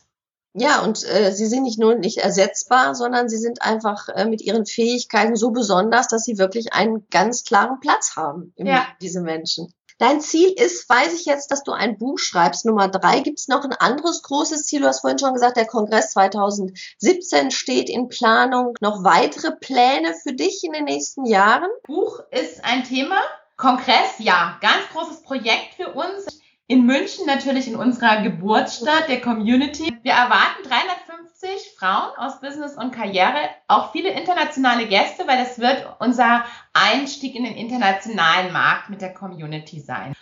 Ja, 0.56 0.82
und 0.82 1.04
äh, 1.04 1.32
sie 1.32 1.46
sind 1.46 1.64
nicht 1.64 1.80
nur 1.80 1.96
nicht 1.96 2.18
ersetzbar, 2.18 2.94
sondern 2.94 3.28
sie 3.28 3.38
sind 3.38 3.62
einfach 3.62 4.08
äh, 4.08 4.24
mit 4.24 4.40
ihren 4.40 4.66
Fähigkeiten 4.66 5.34
so 5.34 5.50
besonders, 5.50 6.06
dass 6.06 6.22
sie 6.22 6.38
wirklich 6.38 6.72
einen 6.72 7.08
ganz 7.10 7.42
klaren 7.42 7.80
Platz 7.80 8.14
haben, 8.14 8.52
im, 8.54 8.68
ja. 8.68 8.86
diese 9.00 9.20
Menschen. 9.20 9.74
Dein 9.98 10.20
Ziel 10.20 10.50
ist, 10.50 10.88
weiß 10.88 11.14
ich 11.14 11.24
jetzt, 11.24 11.50
dass 11.50 11.62
du 11.62 11.72
ein 11.72 11.98
Buch 11.98 12.18
schreibst. 12.18 12.64
Nummer 12.64 12.88
drei. 12.88 13.20
Gibt 13.20 13.38
es 13.38 13.48
noch 13.48 13.64
ein 13.64 13.72
anderes 13.72 14.22
großes 14.22 14.66
Ziel? 14.66 14.80
Du 14.80 14.88
hast 14.88 15.00
vorhin 15.00 15.20
schon 15.20 15.34
gesagt, 15.34 15.56
der 15.56 15.66
Kongress 15.66 16.10
2017 16.10 17.52
steht 17.52 17.88
in 17.88 18.08
Planung. 18.08 18.74
Noch 18.80 19.04
weitere 19.04 19.52
Pläne 19.52 20.14
für 20.14 20.32
dich 20.32 20.64
in 20.64 20.72
den 20.72 20.84
nächsten 20.84 21.26
Jahren? 21.26 21.70
Buch 21.84 22.20
ist 22.30 22.64
ein 22.64 22.82
Thema, 22.82 23.20
Kongress, 23.64 24.18
ja, 24.18 24.58
ganz 24.60 24.90
großes 24.92 25.22
Projekt 25.22 25.72
für 25.76 25.88
uns. 25.94 26.42
In 26.66 26.84
München 26.84 27.24
natürlich 27.24 27.66
in 27.66 27.76
unserer 27.76 28.20
Geburtsstadt 28.20 29.08
der 29.08 29.22
Community. 29.22 29.90
Wir 30.02 30.12
erwarten 30.12 30.68
350 30.68 31.72
Frauen 31.78 32.10
aus 32.18 32.40
Business 32.42 32.76
und 32.76 32.90
Karriere, 32.90 33.38
auch 33.66 33.92
viele 33.92 34.10
internationale 34.10 34.86
Gäste, 34.86 35.26
weil 35.26 35.38
das 35.38 35.58
wird 35.58 35.96
unser 35.98 36.44
Einstieg 36.74 37.34
in 37.36 37.44
den 37.44 37.54
internationalen 37.54 38.52
Markt 38.52 38.90
mit 38.90 39.00
der 39.00 39.14
Community 39.14 39.80
sein. 39.80 40.14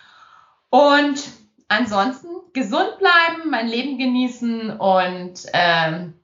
Und 0.71 1.21
ansonsten 1.67 2.29
gesund 2.53 2.97
bleiben, 2.99 3.51
mein 3.51 3.67
Leben 3.67 3.99
genießen 3.99 4.79
und 4.79 5.35
ähm, 5.53 6.15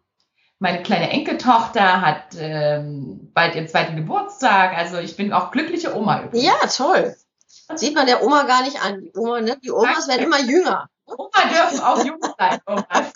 meine 0.58 0.82
kleine 0.82 1.10
Enkeltochter 1.10 2.00
hat 2.00 2.34
ähm, 2.38 3.30
bald 3.32 3.54
ihren 3.54 3.68
zweiten 3.68 3.96
Geburtstag. 3.96 4.76
Also 4.76 4.98
ich 4.98 5.16
bin 5.16 5.32
auch 5.32 5.50
glückliche 5.50 5.96
Oma 5.96 6.24
übrigens. 6.24 6.44
Ja, 6.44 6.66
toll. 6.66 7.16
Sieht 7.74 7.94
man 7.94 8.06
der 8.06 8.24
Oma 8.24 8.42
gar 8.44 8.62
nicht 8.62 8.82
an. 8.82 9.02
Die, 9.02 9.12
Oma, 9.16 9.40
ne? 9.40 9.56
die 9.62 9.70
Omas 9.70 10.06
Danke. 10.06 10.08
werden 10.08 10.24
immer 10.24 10.40
jünger. 10.40 10.88
Oma 11.06 11.28
dürfen 11.50 11.80
auch 11.80 12.04
jung 12.04 12.18
sein, 12.38 12.60
Omas. 12.66 12.84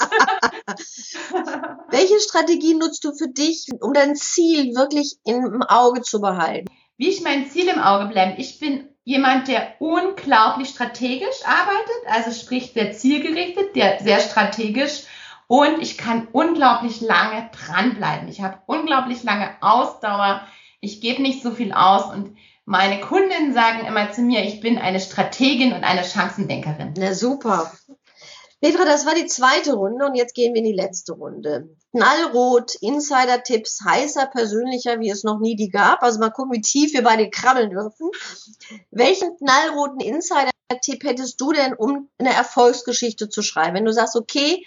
Welche 1.90 2.20
Strategie 2.20 2.74
nutzt 2.74 3.04
du 3.04 3.12
für 3.12 3.28
dich, 3.28 3.68
um 3.80 3.92
dein 3.92 4.14
Ziel 4.16 4.74
wirklich 4.74 5.16
im 5.24 5.62
Auge 5.62 6.02
zu 6.02 6.20
behalten? 6.20 6.68
Wie 6.96 7.08
ich 7.08 7.22
mein 7.22 7.50
Ziel 7.50 7.68
im 7.68 7.80
Auge 7.80 8.06
bleibe. 8.06 8.40
Ich 8.40 8.60
bin 8.60 8.88
jemand, 9.04 9.48
der 9.48 9.74
unglaublich 9.80 10.68
strategisch 10.68 11.44
arbeitet, 11.44 12.06
also 12.06 12.30
sprich 12.30 12.72
sehr 12.72 12.92
zielgerichtet, 12.92 13.74
der 13.74 13.98
sehr 14.00 14.20
strategisch 14.20 15.02
und 15.52 15.82
ich 15.82 15.98
kann 15.98 16.28
unglaublich 16.32 17.02
lange 17.02 17.50
dranbleiben. 17.52 18.26
Ich 18.28 18.40
habe 18.40 18.62
unglaublich 18.64 19.22
lange 19.22 19.50
Ausdauer. 19.60 20.46
Ich 20.80 21.02
gebe 21.02 21.20
nicht 21.20 21.42
so 21.42 21.50
viel 21.50 21.74
aus 21.74 22.10
und 22.10 22.38
meine 22.64 23.02
Kundinnen 23.02 23.52
sagen 23.52 23.84
immer 23.84 24.10
zu 24.12 24.22
mir, 24.22 24.42
ich 24.44 24.60
bin 24.60 24.78
eine 24.78 24.98
Strategin 24.98 25.74
und 25.74 25.84
eine 25.84 26.04
Chancendenkerin. 26.04 26.94
Na 26.96 27.12
super. 27.12 27.70
Petra, 28.62 28.86
das 28.86 29.04
war 29.04 29.14
die 29.14 29.26
zweite 29.26 29.74
Runde 29.74 30.06
und 30.06 30.14
jetzt 30.14 30.34
gehen 30.34 30.54
wir 30.54 30.60
in 30.60 30.68
die 30.68 30.72
letzte 30.72 31.12
Runde. 31.12 31.68
Knallrot, 31.90 32.76
Insider-Tipps, 32.76 33.80
heißer, 33.84 34.28
persönlicher, 34.28 35.00
wie 35.00 35.10
es 35.10 35.22
noch 35.22 35.38
nie 35.38 35.54
die 35.54 35.68
gab. 35.68 36.02
Also 36.02 36.18
mal 36.18 36.30
gucken, 36.30 36.52
wie 36.52 36.62
tief 36.62 36.94
wir 36.94 37.02
beide 37.02 37.28
krabbeln 37.28 37.68
dürfen. 37.68 38.08
Welchen 38.90 39.36
knallroten 39.36 40.00
Insider-Tipp 40.00 41.04
hättest 41.04 41.38
du 41.42 41.52
denn, 41.52 41.74
um 41.74 42.08
eine 42.16 42.32
Erfolgsgeschichte 42.32 43.28
zu 43.28 43.42
schreiben? 43.42 43.74
Wenn 43.74 43.84
du 43.84 43.92
sagst, 43.92 44.16
okay, 44.16 44.64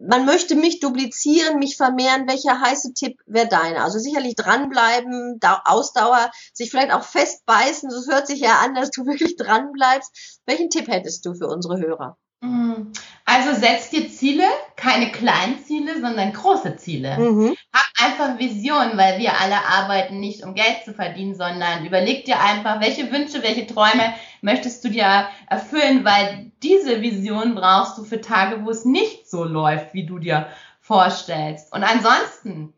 man 0.00 0.24
möchte 0.24 0.54
mich 0.54 0.80
duplizieren, 0.80 1.58
mich 1.58 1.76
vermehren. 1.76 2.28
Welcher 2.28 2.60
heiße 2.60 2.94
Tipp 2.94 3.20
wäre 3.26 3.48
deiner? 3.48 3.84
Also 3.84 3.98
sicherlich 3.98 4.34
dranbleiben, 4.34 5.38
Ausdauer, 5.64 6.30
sich 6.52 6.70
vielleicht 6.70 6.92
auch 6.92 7.02
festbeißen. 7.04 7.88
Das 7.88 8.08
hört 8.08 8.26
sich 8.26 8.40
ja 8.40 8.58
an, 8.60 8.74
dass 8.74 8.90
du 8.90 9.06
wirklich 9.06 9.36
dranbleibst. 9.36 10.40
Welchen 10.46 10.70
Tipp 10.70 10.88
hättest 10.88 11.24
du 11.26 11.34
für 11.34 11.48
unsere 11.48 11.78
Hörer? 11.78 12.16
Mhm. 12.40 12.92
Also 13.24 13.60
setz 13.60 13.90
dir 13.90 14.08
Ziele, 14.08 14.44
keine 14.76 15.10
kleinen 15.10 15.58
Ziele, 15.64 16.00
sondern 16.00 16.32
große 16.32 16.76
Ziele. 16.76 17.18
Mhm. 17.18 17.56
Hab 17.74 17.86
einfach 18.02 18.38
Visionen, 18.38 18.96
weil 18.96 19.18
wir 19.18 19.38
alle 19.40 19.56
arbeiten 19.66 20.20
nicht, 20.20 20.44
um 20.44 20.54
Geld 20.54 20.84
zu 20.84 20.94
verdienen, 20.94 21.34
sondern 21.34 21.84
überleg 21.84 22.24
dir 22.24 22.40
einfach, 22.40 22.80
welche 22.80 23.10
Wünsche, 23.12 23.42
welche 23.42 23.66
Träume 23.66 24.14
möchtest 24.40 24.84
du 24.84 24.88
dir 24.88 25.28
erfüllen, 25.48 26.04
weil 26.04 26.52
diese 26.62 27.02
Vision 27.02 27.54
brauchst 27.54 27.98
du 27.98 28.04
für 28.04 28.20
Tage, 28.20 28.64
wo 28.64 28.70
es 28.70 28.84
nicht 28.84 29.28
so 29.28 29.44
läuft, 29.44 29.92
wie 29.94 30.06
du 30.06 30.18
dir 30.18 30.46
vorstellst. 30.80 31.72
Und 31.74 31.82
ansonsten, 31.82 32.72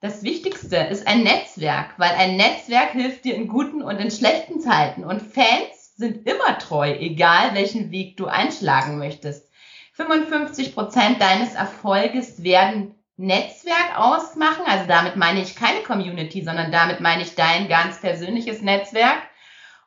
das 0.00 0.22
Wichtigste 0.22 0.76
ist 0.76 1.06
ein 1.06 1.22
Netzwerk, 1.22 1.98
weil 1.98 2.10
ein 2.10 2.36
Netzwerk 2.36 2.90
hilft 2.90 3.24
dir 3.24 3.36
in 3.36 3.48
guten 3.48 3.82
und 3.82 3.98
in 3.98 4.10
schlechten 4.10 4.60
Zeiten. 4.60 5.04
Und 5.04 5.22
Fans 5.22 5.73
sind 5.94 6.28
immer 6.28 6.58
treu, 6.58 6.90
egal 6.90 7.54
welchen 7.54 7.90
Weg 7.90 8.16
du 8.16 8.26
einschlagen 8.26 8.98
möchtest. 8.98 9.48
55 9.92 10.74
Prozent 10.74 11.20
deines 11.20 11.54
Erfolges 11.54 12.42
werden 12.42 12.94
Netzwerk 13.16 13.96
ausmachen. 13.96 14.64
Also 14.66 14.86
damit 14.88 15.16
meine 15.16 15.40
ich 15.40 15.54
keine 15.54 15.82
Community, 15.82 16.42
sondern 16.42 16.72
damit 16.72 17.00
meine 17.00 17.22
ich 17.22 17.36
dein 17.36 17.68
ganz 17.68 18.00
persönliches 18.00 18.60
Netzwerk. 18.60 19.22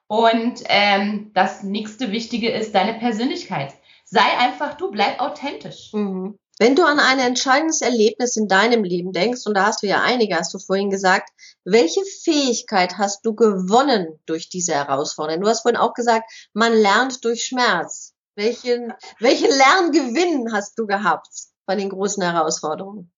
Und 0.07 0.63
ähm, 0.69 1.31
das 1.33 1.63
nächste 1.63 2.11
Wichtige 2.11 2.49
ist 2.49 2.73
deine 2.73 2.93
Persönlichkeit. 2.93 3.73
Sei 4.05 4.23
einfach 4.39 4.75
du, 4.75 4.89
bleib 4.89 5.19
authentisch. 5.19 5.91
Mhm. 5.91 6.39
Wenn 6.59 6.75
du 6.75 6.83
an 6.85 6.99
ein 6.99 7.19
entscheidendes 7.19 7.81
Erlebnis 7.81 8.35
in 8.35 8.47
deinem 8.47 8.83
Leben 8.83 9.11
denkst, 9.11 9.45
und 9.45 9.53
da 9.53 9.67
hast 9.67 9.83
du 9.83 9.87
ja 9.87 10.01
einige, 10.01 10.35
hast 10.35 10.53
du 10.53 10.59
vorhin 10.59 10.89
gesagt, 10.89 11.29
welche 11.63 12.01
Fähigkeit 12.23 12.97
hast 12.97 13.25
du 13.25 13.35
gewonnen 13.35 14.19
durch 14.25 14.49
diese 14.49 14.73
Herausforderung? 14.73 15.43
Du 15.43 15.49
hast 15.49 15.61
vorhin 15.61 15.79
auch 15.79 15.93
gesagt, 15.93 16.31
man 16.53 16.73
lernt 16.73 17.23
durch 17.25 17.43
Schmerz. 17.43 18.15
Welchen, 18.35 18.93
welchen 19.19 19.49
Lerngewinn 19.49 20.51
hast 20.53 20.77
du 20.79 20.87
gehabt 20.87 21.29
bei 21.65 21.75
den 21.75 21.89
großen 21.89 22.23
Herausforderungen? 22.23 23.11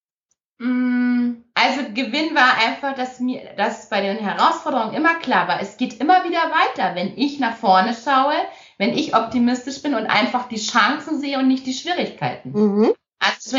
Mm, 0.57 1.43
also 1.53 1.81
Gewinn 1.93 2.35
war 2.35 2.57
einfach, 2.57 2.93
dass 2.95 3.21
mir, 3.21 3.53
dass 3.55 3.87
bei 3.89 4.01
den 4.01 4.17
Herausforderungen 4.17 4.93
immer 4.93 5.15
klar 5.19 5.47
war, 5.47 5.61
es 5.61 5.77
geht 5.77 5.99
immer 6.01 6.25
wieder 6.25 6.39
weiter, 6.51 6.95
wenn 6.95 7.17
ich 7.17 7.39
nach 7.39 7.55
vorne 7.55 7.93
schaue, 7.93 8.33
wenn 8.77 8.97
ich 8.97 9.15
optimistisch 9.15 9.81
bin 9.81 9.93
und 9.93 10.07
einfach 10.07 10.49
die 10.49 10.57
Chancen 10.57 11.19
sehe 11.19 11.39
und 11.39 11.47
nicht 11.47 11.65
die 11.65 11.73
Schwierigkeiten. 11.73 12.51
Mhm. 12.51 12.93
Also 13.19 13.57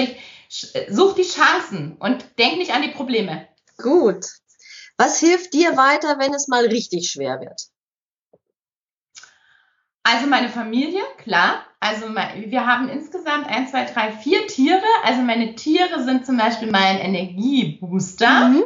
such 0.88 1.14
die 1.14 1.22
Chancen 1.22 1.96
und 1.98 2.38
denk 2.38 2.58
nicht 2.58 2.72
an 2.72 2.82
die 2.82 2.88
Probleme. 2.88 3.48
Gut. 3.78 4.26
Was 4.96 5.20
hilft 5.20 5.54
dir 5.54 5.76
weiter, 5.76 6.18
wenn 6.18 6.34
es 6.34 6.48
mal 6.48 6.66
richtig 6.66 7.10
schwer 7.10 7.40
wird? 7.40 7.68
Also 10.02 10.26
meine 10.26 10.48
Familie, 10.48 11.02
klar. 11.18 11.64
Also 11.78 12.06
wir 12.14 12.66
haben 12.66 12.88
insgesamt 12.88 13.46
ein, 13.46 13.68
zwei, 13.68 13.84
drei, 13.84 14.12
vier 14.12 14.46
Tiere. 14.46 14.82
Also 15.04 15.22
meine 15.22 15.54
Tiere 15.54 16.02
sind 16.04 16.26
zum 16.26 16.36
Beispiel 16.36 16.70
mein 16.70 16.98
Energiebooster. 16.98 18.48
Mhm. 18.48 18.64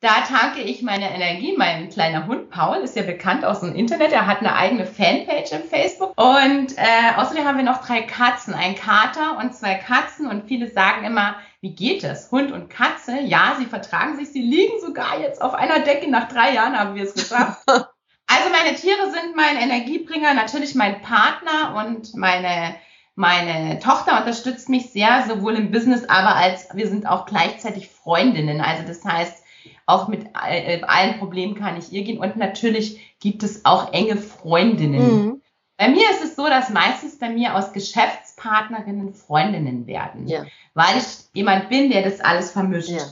Da 0.00 0.20
tanke 0.28 0.60
ich 0.60 0.82
meine 0.82 1.10
Energie. 1.10 1.54
Mein 1.56 1.88
kleiner 1.88 2.26
Hund 2.26 2.50
Paul 2.50 2.76
ist 2.78 2.96
ja 2.96 3.02
bekannt 3.02 3.46
aus 3.46 3.60
dem 3.60 3.74
Internet. 3.74 4.12
Er 4.12 4.26
hat 4.26 4.40
eine 4.40 4.54
eigene 4.54 4.84
Fanpage 4.84 5.52
im 5.52 5.64
Facebook. 5.64 6.12
Und 6.16 6.76
äh, 6.76 7.16
außerdem 7.16 7.46
haben 7.46 7.56
wir 7.56 7.64
noch 7.64 7.84
drei 7.84 8.02
Katzen. 8.02 8.52
Ein 8.52 8.74
Kater 8.74 9.38
und 9.38 9.54
zwei 9.54 9.74
Katzen. 9.74 10.26
Und 10.26 10.46
viele 10.46 10.70
sagen 10.70 11.06
immer, 11.06 11.36
wie 11.62 11.74
geht 11.74 12.04
es? 12.04 12.30
Hund 12.30 12.52
und 12.52 12.68
Katze, 12.68 13.20
ja, 13.22 13.56
sie 13.58 13.64
vertragen 13.64 14.16
sich. 14.16 14.28
Sie 14.32 14.42
liegen 14.42 14.80
sogar 14.80 15.18
jetzt 15.18 15.40
auf 15.40 15.54
einer 15.54 15.80
Decke. 15.80 16.10
Nach 16.10 16.28
drei 16.28 16.52
Jahren 16.52 16.78
haben 16.78 16.94
wir 16.94 17.04
es 17.04 17.14
geschafft. 17.14 17.62
Also 18.28 18.50
meine 18.50 18.76
Tiere 18.76 19.12
sind 19.12 19.36
mein 19.36 19.56
Energiebringer, 19.56 20.34
natürlich 20.34 20.74
mein 20.74 21.00
Partner 21.00 21.76
und 21.76 22.16
meine 22.16 22.74
meine 23.14 23.78
Tochter 23.78 24.18
unterstützt 24.18 24.68
mich 24.68 24.90
sehr, 24.90 25.24
sowohl 25.26 25.54
im 25.54 25.70
Business, 25.70 26.04
aber 26.08 26.36
als 26.36 26.68
wir 26.74 26.86
sind 26.86 27.06
auch 27.06 27.24
gleichzeitig 27.24 27.88
Freundinnen. 27.88 28.60
Also 28.60 28.82
das 28.86 29.04
heißt, 29.04 29.42
auch 29.86 30.08
mit 30.08 30.26
äh, 30.48 30.82
allen 30.82 31.18
Problemen 31.18 31.54
kann 31.54 31.78
ich 31.78 31.92
ihr 31.92 32.02
gehen. 32.02 32.18
Und 32.18 32.36
natürlich 32.36 33.16
gibt 33.20 33.42
es 33.42 33.64
auch 33.64 33.92
enge 33.92 34.16
Freundinnen. 34.16 35.24
Mhm. 35.24 35.42
Bei 35.78 35.88
mir 35.88 36.10
ist 36.10 36.24
es 36.24 36.36
so, 36.36 36.46
dass 36.46 36.70
meistens 36.70 37.18
bei 37.18 37.28
mir 37.28 37.54
aus 37.54 37.72
Geschäftspartnerinnen 37.72 39.14
Freundinnen 39.14 39.86
werden, 39.86 40.26
ja. 40.26 40.44
weil 40.74 40.96
ich 40.96 41.04
jemand 41.34 41.68
bin, 41.68 41.90
der 41.90 42.02
das 42.02 42.20
alles 42.20 42.50
vermischt. 42.50 42.88
Ja. 42.88 43.06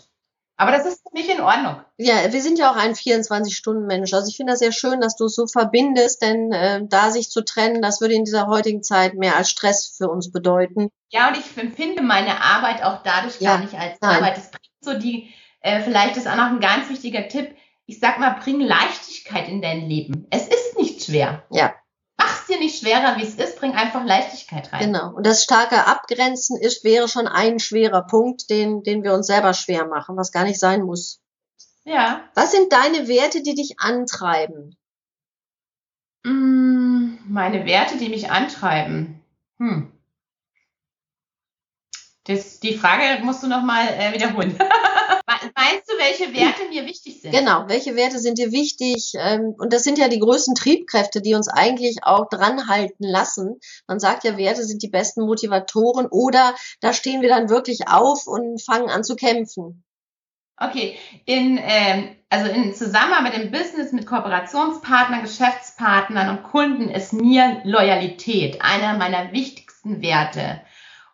Aber 0.57 0.71
das 0.71 0.87
ist 0.87 1.13
nicht 1.13 1.29
in 1.29 1.41
Ordnung. 1.41 1.81
Ja, 1.99 2.33
wir 2.33 2.41
sind 2.41 2.59
ja 2.59 2.71
auch 2.71 2.77
ein 2.77 2.95
24-Stunden-Mensch. 2.95 4.15
Also 4.15 4.29
ich 4.29 4.37
finde 4.37 4.53
das 4.53 4.61
sehr 4.61 4.73
schön, 4.73 5.01
dass 5.01 5.17
du 5.17 5.25
es 5.25 5.35
so 5.35 5.47
verbindest, 5.47 6.23
denn 6.23 6.53
äh, 6.53 6.81
da 6.87 7.11
sich 7.11 7.29
zu 7.29 7.45
trennen, 7.45 7.83
das 7.83 8.01
würde 8.01 8.15
in 8.15 8.25
dieser 8.25 8.47
heutigen 8.47 8.83
Zeit 8.83 9.15
mehr 9.15 9.37
als 9.37 9.51
Stress 9.51 9.95
für 9.99 10.09
uns 10.09 10.31
bedeuten. 10.31 10.91
Ja, 11.11 11.29
und 11.29 11.37
ich 11.37 11.57
empfinde 11.61 12.03
meine 12.03 12.41
Arbeit 12.41 12.85
auch 12.85 13.03
dadurch 13.03 13.41
ja, 13.41 13.57
gar 13.57 13.65
nicht 13.65 13.75
als 13.75 14.01
nein. 14.01 14.17
Arbeit. 14.17 14.39
Es 14.39 14.51
bringt 14.51 14.71
so 14.81 14.95
die 14.95 15.35
äh, 15.65 15.81
vielleicht 15.81 16.19
ist 16.19 16.29
auch 16.29 16.37
noch 16.37 16.51
ein 16.51 16.61
ganz 16.61 16.91
wichtiger 16.91 17.27
Tipp. 17.27 17.57
Ich 17.87 17.99
sag 17.99 18.19
mal, 18.19 18.39
bring 18.39 18.61
Leichtigkeit 18.61 19.49
in 19.49 19.63
dein 19.63 19.89
Leben. 19.89 20.27
Es 20.29 20.47
ist 20.47 20.77
nicht 20.77 21.03
schwer. 21.03 21.43
Ja. 21.51 21.75
Mach's 22.19 22.47
dir 22.47 22.59
nicht 22.59 22.79
schwerer, 22.79 23.17
wie 23.17 23.23
es 23.23 23.37
ist. 23.37 23.59
Bring 23.59 23.73
einfach 23.73 24.05
Leichtigkeit 24.05 24.71
rein. 24.75 24.93
Genau. 24.93 25.15
Und 25.15 25.25
das 25.25 25.43
starke 25.43 25.87
Abgrenzen 25.87 26.61
ist, 26.61 26.85
wäre 26.85 27.09
schon 27.09 27.27
ein 27.27 27.61
schwerer 27.61 28.03
Punkt, 28.03 28.51
den, 28.51 28.83
den 28.83 29.03
wir 29.03 29.15
uns 29.15 29.27
selber 29.27 29.55
schwer 29.55 29.87
machen, 29.87 30.19
was 30.19 30.33
gar 30.33 30.45
nicht 30.45 30.61
sein 30.61 30.83
muss. 30.83 31.23
Ja. 31.85 32.29
Was 32.35 32.53
sind 32.53 32.71
deine 32.71 33.09
Werte, 33.09 33.43
die 33.43 33.55
dich 33.55 33.81
antreiben? 33.81 34.77
Mm, 36.25 37.17
meine 37.27 37.65
Werte, 37.65 37.97
die 37.97 38.11
mich 38.11 38.31
antreiben. 38.31 39.23
Hm. 39.57 39.91
Das, 42.25 42.61
die 42.61 42.77
Frage 42.77 43.25
musst 43.25 43.43
du 43.43 43.47
noch 43.47 43.63
mal 43.63 43.87
äh, 43.89 44.13
wiederholen. 44.13 44.59
Meinst 45.27 45.89
du, 45.89 45.95
welche 45.97 46.35
Werte 46.35 46.69
mir 46.69 46.85
wichtig 46.85 47.23
sind? 47.23 47.33
Genau, 47.33 47.65
welche 47.69 47.97
Werte 47.97 48.19
sind 48.19 48.37
dir 48.37 48.53
wichtig? 48.53 49.15
Ähm, 49.19 49.55
und 49.57 49.73
das 49.73 49.83
sind 49.83 49.99
ja 49.99 50.09
die 50.09 50.19
größten 50.19 50.55
Triebkräfte, 50.55 51.23
die 51.23 51.35
uns 51.35 51.49
eigentlich 51.49 51.99
auch 52.03 52.29
dranhalten 52.29 53.09
lassen. 53.09 53.59
Man 53.87 53.99
sagt 54.01 54.25
ja, 54.25 54.37
Werte 54.37 54.65
sind 54.65 54.83
die 54.83 54.91
besten 54.91 55.25
Motivatoren 55.25 56.07
oder 56.07 56.55
da 56.81 56.93
stehen 56.93 57.23
wir 57.23 57.31
dann 57.31 57.49
wirklich 57.49 57.89
auf 57.89 58.27
und 58.27 58.63
fangen 58.63 58.91
an 58.91 59.03
zu 59.03 59.17
kämpfen. 59.17 59.83
Okay, 60.57 60.99
in, 61.25 61.59
ähm, 61.61 62.15
also 62.29 62.51
in 62.51 62.75
Zusammenarbeit 62.75 63.35
im 63.35 63.51
Business 63.51 63.93
mit 63.93 64.07
Kooperationspartnern, 64.07 65.23
Geschäftspartnern 65.23 66.37
und 66.37 66.45
Kunden 66.45 66.91
ist 66.91 67.13
mir 67.13 67.63
Loyalität 67.65 68.61
einer 68.61 68.97
meiner 68.97 69.33
wichtigsten 69.33 70.03
Werte. 70.03 70.61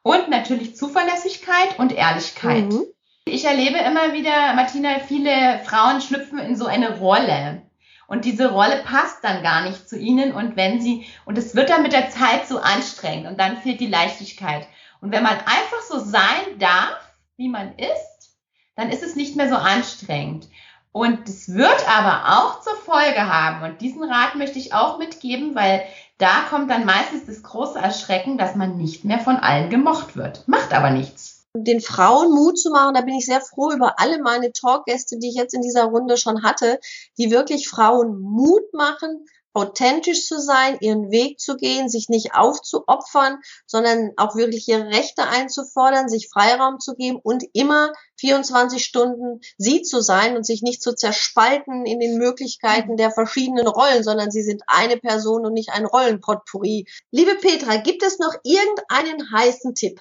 Und 0.02 0.28
natürlich 0.28 0.76
Zuverlässigkeit 0.76 1.78
und 1.78 1.92
Ehrlichkeit. 1.92 2.64
Mhm. 2.64 2.84
Ich 3.32 3.44
erlebe 3.44 3.78
immer 3.78 4.12
wieder, 4.12 4.54
Martina, 4.54 4.98
viele 5.06 5.60
Frauen 5.64 6.00
schlüpfen 6.00 6.40
in 6.40 6.56
so 6.56 6.66
eine 6.66 6.98
Rolle. 6.98 7.62
Und 8.08 8.24
diese 8.24 8.50
Rolle 8.50 8.82
passt 8.84 9.22
dann 9.22 9.44
gar 9.44 9.62
nicht 9.62 9.88
zu 9.88 9.96
ihnen. 9.96 10.32
Und 10.32 10.56
wenn 10.56 10.80
sie, 10.80 11.06
und 11.26 11.38
es 11.38 11.54
wird 11.54 11.70
dann 11.70 11.84
mit 11.84 11.92
der 11.92 12.10
Zeit 12.10 12.48
so 12.48 12.58
anstrengend 12.58 13.28
und 13.28 13.38
dann 13.38 13.58
fehlt 13.58 13.78
die 13.78 13.86
Leichtigkeit. 13.86 14.66
Und 15.00 15.12
wenn 15.12 15.22
man 15.22 15.34
einfach 15.34 15.80
so 15.88 16.00
sein 16.00 16.58
darf, 16.58 16.98
wie 17.36 17.48
man 17.48 17.78
ist, 17.78 18.32
dann 18.74 18.90
ist 18.90 19.04
es 19.04 19.14
nicht 19.14 19.36
mehr 19.36 19.48
so 19.48 19.54
anstrengend. 19.54 20.48
Und 20.90 21.28
es 21.28 21.54
wird 21.54 21.88
aber 21.88 22.36
auch 22.36 22.62
zur 22.62 22.74
Folge 22.74 23.32
haben, 23.32 23.62
und 23.62 23.80
diesen 23.80 24.02
Rat 24.02 24.34
möchte 24.34 24.58
ich 24.58 24.74
auch 24.74 24.98
mitgeben, 24.98 25.54
weil 25.54 25.84
da 26.18 26.42
kommt 26.50 26.68
dann 26.68 26.84
meistens 26.84 27.26
das 27.26 27.44
große 27.44 27.78
Erschrecken, 27.78 28.38
dass 28.38 28.56
man 28.56 28.76
nicht 28.76 29.04
mehr 29.04 29.20
von 29.20 29.36
allen 29.36 29.70
gemocht 29.70 30.16
wird. 30.16 30.48
Macht 30.48 30.74
aber 30.74 30.90
nichts 30.90 31.29
den 31.56 31.80
Frauen 31.80 32.32
Mut 32.32 32.58
zu 32.58 32.70
machen. 32.70 32.94
Da 32.94 33.00
bin 33.00 33.14
ich 33.14 33.26
sehr 33.26 33.40
froh 33.40 33.72
über 33.72 33.98
alle 33.98 34.20
meine 34.22 34.52
Talkgäste, 34.52 35.18
die 35.18 35.30
ich 35.30 35.34
jetzt 35.34 35.54
in 35.54 35.62
dieser 35.62 35.84
Runde 35.84 36.16
schon 36.16 36.42
hatte, 36.42 36.78
die 37.18 37.30
wirklich 37.30 37.68
Frauen 37.68 38.20
Mut 38.20 38.72
machen, 38.72 39.26
authentisch 39.52 40.26
zu 40.26 40.40
sein, 40.40 40.78
ihren 40.80 41.10
Weg 41.10 41.40
zu 41.40 41.56
gehen, 41.56 41.88
sich 41.88 42.08
nicht 42.08 42.34
aufzuopfern, 42.34 43.38
sondern 43.66 44.12
auch 44.16 44.36
wirklich 44.36 44.68
ihre 44.68 44.86
Rechte 44.86 45.24
einzufordern, 45.24 46.08
sich 46.08 46.28
Freiraum 46.28 46.78
zu 46.78 46.94
geben 46.94 47.18
und 47.20 47.44
immer 47.52 47.92
24 48.20 48.84
Stunden 48.84 49.40
sie 49.58 49.82
zu 49.82 50.00
sein 50.02 50.36
und 50.36 50.46
sich 50.46 50.62
nicht 50.62 50.82
zu 50.82 50.94
zerspalten 50.94 51.84
in 51.84 51.98
den 51.98 52.18
Möglichkeiten 52.18 52.96
der 52.96 53.10
verschiedenen 53.10 53.66
Rollen, 53.66 54.04
sondern 54.04 54.30
sie 54.30 54.42
sind 54.42 54.62
eine 54.68 54.98
Person 54.98 55.44
und 55.44 55.52
nicht 55.52 55.70
ein 55.70 55.86
Rollenpotpourri. 55.86 56.86
Liebe 57.10 57.34
Petra, 57.34 57.78
gibt 57.78 58.04
es 58.04 58.20
noch 58.20 58.34
irgendeinen 58.44 59.32
heißen 59.32 59.74
Tipp? 59.74 60.00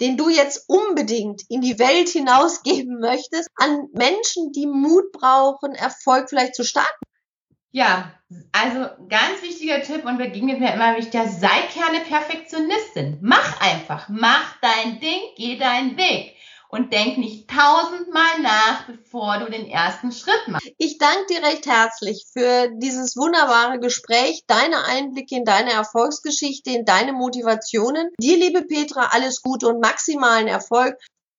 Den 0.00 0.16
du 0.16 0.28
jetzt 0.28 0.64
unbedingt 0.68 1.42
in 1.48 1.60
die 1.60 1.78
Welt 1.78 2.08
hinausgeben 2.08 3.00
möchtest, 3.00 3.48
an 3.56 3.88
Menschen, 3.92 4.52
die 4.52 4.66
Mut 4.66 5.12
brauchen, 5.12 5.74
Erfolg 5.74 6.28
vielleicht 6.28 6.54
zu 6.54 6.64
starten? 6.64 7.04
Ja, 7.70 8.12
also 8.52 8.88
ganz 9.08 9.42
wichtiger 9.42 9.82
Tipp 9.82 10.04
und 10.04 10.18
begegnet 10.18 10.58
mir 10.58 10.72
immer 10.72 10.96
wieder, 10.96 11.28
sei 11.28 11.48
keine 11.74 12.02
Perfektionistin. 12.04 13.18
Mach 13.20 13.60
einfach, 13.60 14.08
mach 14.08 14.56
dein 14.60 15.00
Ding, 15.00 15.20
geh 15.36 15.58
deinen 15.58 15.96
Weg 15.96 16.37
und 16.68 16.92
denk 16.92 17.18
nicht 17.18 17.48
tausendmal 17.48 18.40
nach, 18.42 18.86
bevor 18.86 19.38
du 19.38 19.50
den 19.50 19.66
ersten 19.66 20.12
Schritt 20.12 20.48
machst. 20.48 20.70
Ich 20.78 20.98
danke 20.98 21.26
dir 21.30 21.42
recht 21.42 21.66
herzlich 21.66 22.26
für 22.32 22.68
dieses 22.76 23.16
wunderbare 23.16 23.78
Gespräch, 23.80 24.44
deine 24.46 24.84
Einblicke 24.84 25.36
in 25.36 25.44
deine 25.44 25.72
Erfolgsgeschichte, 25.72 26.70
in 26.70 26.84
deine 26.84 27.12
Motivationen. 27.12 28.10
Dir, 28.20 28.36
liebe 28.36 28.62
Petra, 28.62 29.08
alles 29.12 29.42
Gute 29.42 29.68
und 29.68 29.80
maximalen 29.80 30.48
Erfolg. 30.48 30.96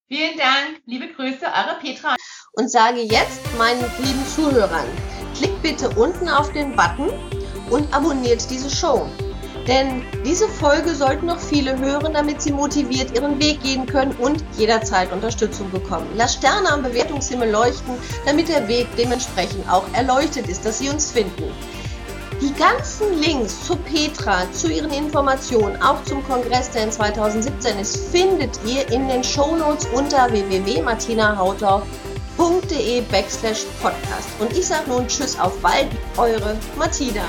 Vielen 0.08 0.38
Dank, 0.38 0.82
liebe 0.86 1.14
Grüße, 1.14 1.46
eure 1.46 1.78
Petra. 1.80 2.16
Und 2.54 2.72
sage 2.72 3.02
jetzt 3.02 3.40
meinen 3.58 3.82
lieben 4.00 4.26
Zuhörern, 4.28 4.88
Klickt 5.40 5.62
bitte 5.62 5.90
unten 5.92 6.28
auf 6.28 6.52
den 6.52 6.76
Button 6.76 7.10
und 7.70 7.94
abonniert 7.94 8.50
diese 8.50 8.70
Show. 8.70 9.10
Denn 9.68 10.04
diese 10.26 10.48
Folge 10.48 10.96
sollten 10.96 11.28
noch 11.28 11.40
viele 11.40 11.78
hören, 11.78 12.14
damit 12.14 12.42
sie 12.42 12.52
motiviert 12.52 13.16
ihren 13.16 13.40
Weg 13.40 13.62
gehen 13.62 13.86
können 13.86 14.16
und 14.20 14.44
jederzeit 14.58 15.12
Unterstützung 15.12 15.70
bekommen. 15.72 16.08
Lass 16.16 16.36
Sterne 16.36 16.72
am 16.72 16.84
Bewertungshimmel 16.84 17.50
leuchten, 17.50 17.96
damit 18.26 18.50
der 18.50 18.68
Weg 18.68 18.88
dementsprechend 18.98 19.70
auch 19.70 19.86
erleuchtet 19.94 20.48
ist, 20.48 20.66
dass 20.66 20.80
Sie 20.80 20.90
uns 20.90 21.12
finden. 21.12 21.52
Die 22.42 22.54
ganzen 22.54 23.20
Links 23.20 23.66
zu 23.66 23.76
Petra, 23.76 24.50
zu 24.54 24.72
ihren 24.72 24.92
Informationen, 24.92 25.82
auch 25.82 26.02
zum 26.06 26.24
Kongress, 26.24 26.72
der 26.72 26.86
in 26.86 26.92
2017 26.92 27.80
ist, 27.80 27.98
findet 28.12 28.58
ihr 28.66 28.90
in 28.92 29.10
den 29.10 29.24
Shownotes 29.24 29.88
unter 29.94 30.32
www.martinahautau.com 30.32 31.84
www.ftf.de 32.40 33.02
backslash 33.12 33.66
podcast. 33.82 34.30
Und 34.40 34.54
ich 34.58 34.66
sage 34.66 34.90
nun 34.90 35.08
Tschüss 35.08 35.40
auf 35.40 35.60
bald, 35.62 35.88
eure 36.18 36.58
Martina. 36.78 37.24